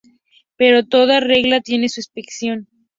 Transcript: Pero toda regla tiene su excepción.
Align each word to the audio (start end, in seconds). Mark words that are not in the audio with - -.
Pero 0.55 0.83
toda 0.87 1.19
regla 1.19 1.61
tiene 1.61 1.87
su 1.87 2.01
excepción. 2.01 2.67